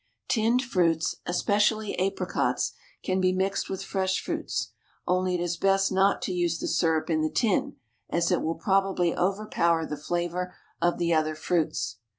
[0.27, 2.71] Tinned fruits, especially apricots,
[3.03, 4.69] can be mixed with fresh fruits,
[5.05, 7.75] only it is best not to use the syrup in the tin,
[8.09, 11.97] as it will probably overpower the flavour of the other fruits.